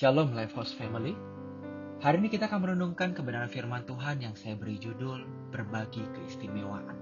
[0.00, 1.12] Shalom Lifehouse Family.
[2.00, 6.96] Hari ini kita akan merenungkan kebenaran firman Tuhan yang saya beri judul Berbagi Keistimewaan.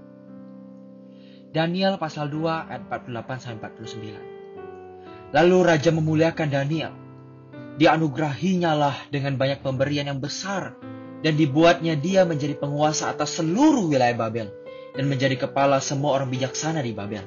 [1.55, 5.31] Daniel pasal 2 ayat 48 sampai 49.
[5.31, 6.91] Lalu raja memuliakan Daniel.
[7.79, 10.75] Dianugerahinya lah dengan banyak pemberian yang besar
[11.23, 14.51] dan dibuatnya dia menjadi penguasa atas seluruh wilayah Babel
[14.91, 17.23] dan menjadi kepala semua orang bijaksana di Babel.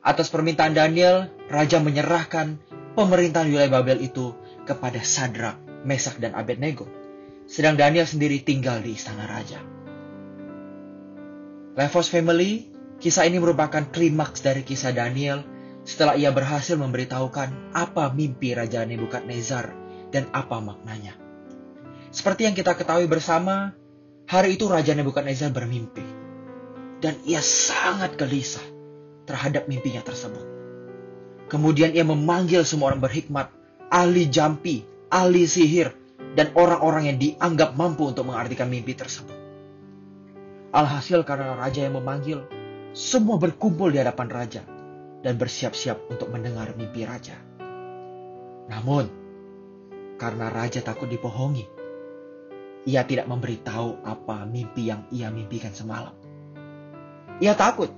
[0.00, 2.56] Atas permintaan Daniel, raja menyerahkan
[2.96, 4.32] pemerintahan wilayah Babel itu
[4.66, 6.90] kepada Sadrak, Mesak, dan Abednego.
[7.46, 9.62] Sedang Daniel sendiri tinggal di istana raja.
[11.78, 12.66] Levos Family,
[12.98, 15.46] kisah ini merupakan klimaks dari kisah Daniel
[15.86, 19.70] setelah ia berhasil memberitahukan apa mimpi Raja Nebukadnezar
[20.10, 21.14] dan apa maknanya.
[22.10, 23.76] Seperti yang kita ketahui bersama,
[24.26, 26.02] hari itu Raja Nebukadnezar bermimpi.
[26.98, 28.64] Dan ia sangat gelisah
[29.28, 30.42] terhadap mimpinya tersebut.
[31.46, 33.52] Kemudian ia memanggil semua orang berhikmat,
[33.92, 35.92] ahli jampi, ahli sihir,
[36.36, 39.34] dan orang-orang yang dianggap mampu untuk mengartikan mimpi tersebut.
[40.74, 42.44] Alhasil karena raja yang memanggil,
[42.92, 44.62] semua berkumpul di hadapan raja
[45.24, 47.38] dan bersiap-siap untuk mendengar mimpi raja.
[48.68, 49.08] Namun,
[50.20, 51.64] karena raja takut dibohongi,
[52.84, 56.12] ia tidak memberitahu apa mimpi yang ia mimpikan semalam.
[57.40, 57.88] Ia takut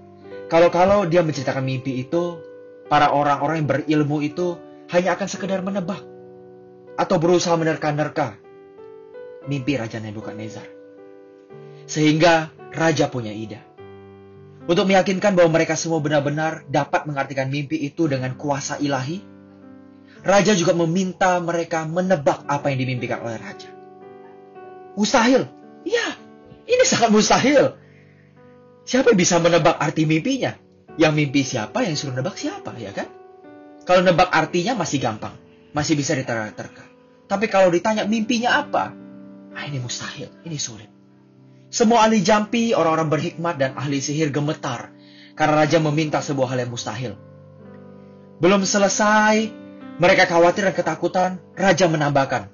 [0.49, 2.41] kalau-kalau dia menceritakan mimpi itu,
[2.89, 4.57] para orang-orang yang berilmu itu
[4.89, 6.01] hanya akan sekedar menebak
[6.99, 8.41] atau berusaha menerka-nerka
[9.47, 10.67] mimpi Raja Nebukadnezar.
[11.89, 13.65] Sehingga raja punya ide.
[14.69, 19.25] Untuk meyakinkan bahwa mereka semua benar-benar dapat mengartikan mimpi itu dengan kuasa ilahi,
[20.21, 23.73] raja juga meminta mereka menebak apa yang dimimpikan oleh raja.
[24.93, 25.49] Mustahil.
[25.89, 26.07] Ya,
[26.69, 27.81] ini sangat mustahil.
[28.85, 30.53] Siapa yang bisa menebak arti mimpinya?
[31.01, 33.09] Yang mimpi siapa, yang suruh nebak siapa, ya kan?
[33.89, 35.33] Kalau nebak artinya masih gampang,
[35.73, 36.85] masih bisa diterka-terka.
[37.25, 38.93] Tapi kalau ditanya mimpinya apa,
[39.57, 40.93] ah ini mustahil, ini sulit.
[41.73, 44.93] Semua ahli jampi, orang-orang berhikmat dan ahli sihir gemetar
[45.33, 47.17] karena raja meminta sebuah hal yang mustahil.
[48.45, 49.49] Belum selesai,
[49.97, 52.53] mereka khawatir dan ketakutan, raja menambahkan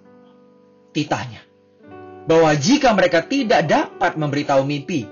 [0.95, 1.43] titahnya
[2.31, 5.03] bahwa jika mereka tidak dapat memberitahu mimpi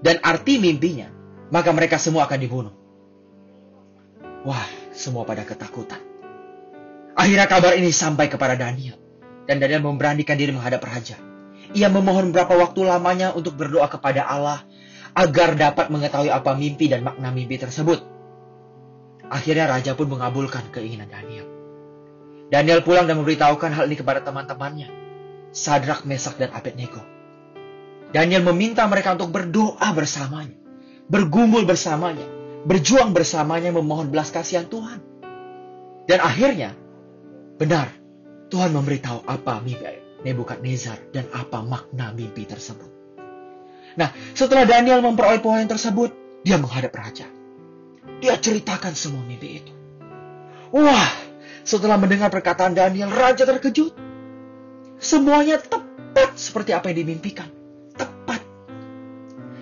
[0.00, 1.12] dan arti mimpinya,
[1.52, 2.74] maka mereka semua akan dibunuh.
[4.48, 6.02] Wah, semua pada ketakutan.
[7.14, 8.98] Akhirnya kabar ini sampai kepada Daniel.
[9.46, 11.16] Dan Daniel memberanikan diri menghadap raja.
[11.72, 14.66] Ia memohon berapa waktu lamanya untuk berdoa kepada Allah
[15.16, 18.04] agar dapat mengetahui apa mimpi dan makna mimpi tersebut.
[19.28, 21.48] Akhirnya raja pun mengabulkan keinginan Daniel.
[22.48, 24.88] Daniel pulang dan memberitahukan hal ini kepada teman-temannya.
[25.52, 27.00] Sadrak, Mesak, dan Abednego.
[28.08, 30.56] Daniel meminta mereka untuk berdoa bersamanya,
[31.12, 32.24] bergumul bersamanya,
[32.68, 35.00] berjuang bersamanya memohon belas kasihan Tuhan.
[36.04, 36.76] Dan akhirnya,
[37.56, 37.88] benar,
[38.52, 42.90] Tuhan memberitahu apa mimpi Nebukadnezar dan apa makna mimpi tersebut.
[43.94, 47.30] Nah, setelah Daniel memperoleh poin tersebut, dia menghadap raja.
[48.18, 49.72] Dia ceritakan semua mimpi itu.
[50.74, 51.08] Wah,
[51.62, 53.94] setelah mendengar perkataan Daniel, raja terkejut.
[54.98, 57.46] Semuanya tepat seperti apa yang dimimpikan.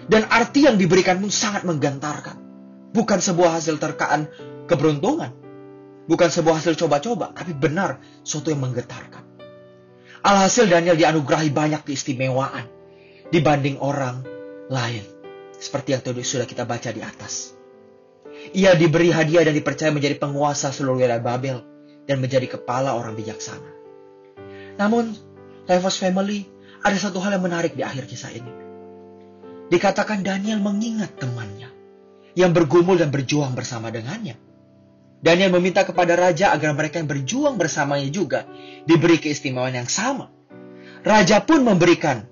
[0.06, 2.45] Dan arti yang diberikan pun sangat menggantarkan.
[2.96, 4.24] Bukan sebuah hasil terkaan
[4.64, 5.28] keberuntungan.
[6.08, 9.26] Bukan sebuah hasil coba-coba, tapi benar suatu yang menggetarkan.
[10.24, 12.64] Alhasil Daniel dianugerahi banyak keistimewaan
[13.28, 14.24] dibanding orang
[14.72, 15.04] lain.
[15.52, 17.52] Seperti yang tadi sudah kita baca di atas.
[18.56, 21.60] Ia diberi hadiah dan dipercaya menjadi penguasa seluruh wilayah Babel
[22.08, 23.70] dan menjadi kepala orang bijaksana.
[24.80, 25.12] Namun,
[25.68, 26.48] Levos Family,
[26.80, 28.52] ada satu hal yang menarik di akhir kisah ini.
[29.68, 31.75] Dikatakan Daniel mengingat temannya
[32.36, 34.36] yang bergumul dan berjuang bersama dengannya.
[35.24, 38.44] Daniel meminta kepada raja agar mereka yang berjuang bersamanya juga
[38.84, 40.28] diberi keistimewaan yang sama.
[41.00, 42.28] Raja pun memberikan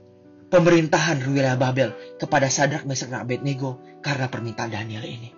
[0.52, 5.32] pemerintahan wilayah Babel kepada Sadrak, Mesak, dan Abednego karena permintaan Daniel ini.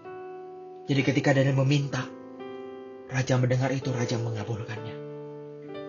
[0.91, 2.03] Jadi ketika Daniel meminta,
[3.09, 5.07] raja mendengar itu, raja mengabulkannya.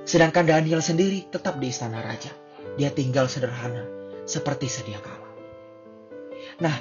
[0.07, 2.31] Sedangkan Daniel sendiri tetap di istana raja.
[2.77, 3.83] Dia tinggal sederhana
[4.23, 5.27] seperti sedia kala.
[6.61, 6.75] Nah,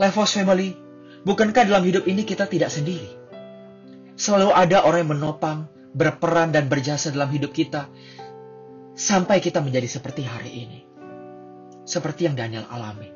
[0.00, 0.74] Lifehouse Family,
[1.22, 3.10] bukankah dalam hidup ini kita tidak sendiri?
[4.14, 5.58] Selalu ada orang yang menopang,
[5.92, 7.88] berperan dan berjasa dalam hidup kita
[8.92, 10.80] sampai kita menjadi seperti hari ini.
[11.82, 13.10] Seperti yang Daniel alami.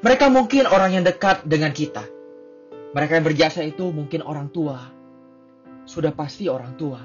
[0.00, 2.02] Mereka mungkin orang yang dekat dengan kita.
[2.96, 4.90] Mereka yang berjasa itu mungkin orang tua.
[5.86, 6.98] Sudah pasti orang tua.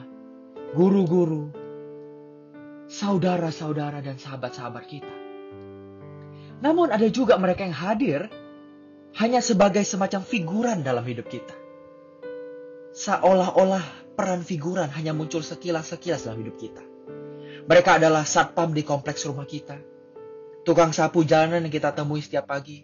[0.73, 1.51] Guru-guru.
[2.89, 5.15] Saudara-saudara dan sahabat-sahabat kita.
[6.63, 8.31] Namun ada juga mereka yang hadir
[9.15, 11.55] hanya sebagai semacam figuran dalam hidup kita.
[12.95, 16.83] Seolah-olah peran figuran hanya muncul sekilas-sekilas dalam hidup kita.
[17.65, 19.79] Mereka adalah satpam di kompleks rumah kita,
[20.67, 22.83] tukang sapu jalanan yang kita temui setiap pagi,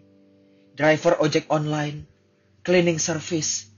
[0.72, 2.08] driver ojek online,
[2.64, 3.68] cleaning service,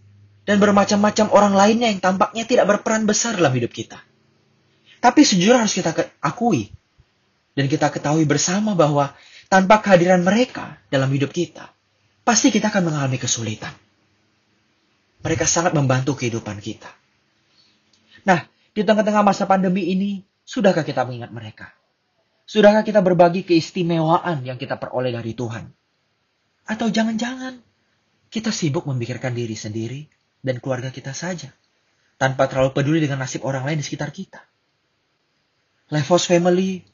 [0.47, 3.99] dan bermacam-macam orang lainnya yang tampaknya tidak berperan besar dalam hidup kita.
[5.03, 5.91] Tapi sejujurnya harus kita
[6.23, 6.71] akui
[7.59, 9.13] dan kita ketahui bersama bahwa
[9.51, 11.74] tanpa kehadiran mereka dalam hidup kita,
[12.25, 13.73] pasti kita akan mengalami kesulitan.
[15.25, 16.89] Mereka sangat membantu kehidupan kita.
[18.25, 21.73] Nah, di tengah-tengah masa pandemi ini, sudahkah kita mengingat mereka?
[22.45, 25.73] Sudahkah kita berbagi keistimewaan yang kita peroleh dari Tuhan?
[26.69, 27.61] Atau jangan-jangan
[28.29, 30.09] kita sibuk memikirkan diri sendiri
[30.45, 31.53] dan keluarga kita saja,
[32.21, 34.45] tanpa terlalu peduli dengan nasib orang lain di sekitar kita?
[35.93, 36.85] Levos Family,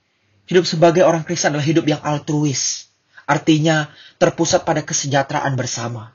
[0.50, 2.89] hidup sebagai orang Kristen adalah hidup yang altruis.
[3.30, 6.10] Artinya terpusat pada kesejahteraan bersama.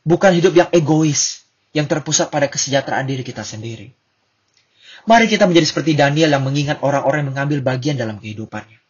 [0.00, 1.44] Bukan hidup yang egois,
[1.76, 3.92] yang terpusat pada kesejahteraan diri kita sendiri.
[5.04, 8.80] Mari kita menjadi seperti Daniel yang mengingat orang-orang yang mengambil bagian dalam kehidupannya.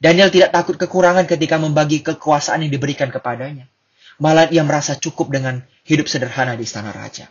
[0.00, 3.68] Daniel tidak takut kekurangan ketika membagi kekuasaan yang diberikan kepadanya.
[4.16, 7.28] Malah ia merasa cukup dengan hidup sederhana di istana raja.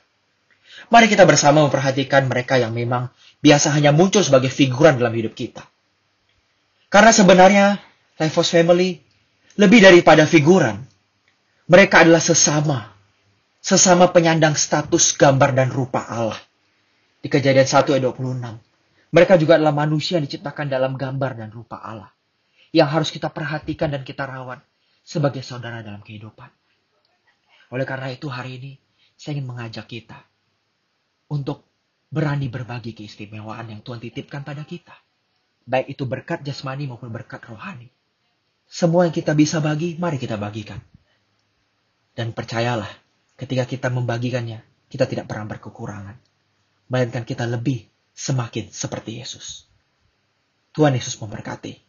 [0.93, 3.09] Mari kita bersama memperhatikan mereka yang memang
[3.41, 5.65] biasa hanya muncul sebagai figuran dalam hidup kita.
[6.93, 7.65] Karena sebenarnya
[8.21, 9.08] Lifehouse Family
[9.59, 10.79] lebih daripada figuran.
[11.67, 12.95] Mereka adalah sesama.
[13.59, 16.39] Sesama penyandang status gambar dan rupa Allah.
[17.19, 18.55] Di kejadian 1 ayat 26.
[19.11, 22.07] Mereka juga adalah manusia yang diciptakan dalam gambar dan rupa Allah.
[22.71, 24.63] Yang harus kita perhatikan dan kita rawat
[25.03, 26.47] sebagai saudara dalam kehidupan.
[27.75, 28.71] Oleh karena itu hari ini
[29.19, 30.23] saya ingin mengajak kita
[31.27, 31.67] untuk
[32.07, 34.95] berani berbagi keistimewaan yang Tuhan titipkan pada kita.
[35.67, 37.98] Baik itu berkat jasmani maupun berkat rohani.
[38.69, 40.77] Semua yang kita bisa bagi, mari kita bagikan.
[42.13, 42.89] Dan percayalah,
[43.33, 44.61] ketika kita membagikannya,
[44.93, 46.21] kita tidak pernah berkekurangan.
[46.89, 49.65] Melainkan kita lebih semakin seperti Yesus.
[50.77, 51.88] Tuhan Yesus memberkati.